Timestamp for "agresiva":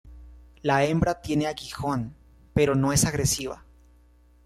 3.05-3.65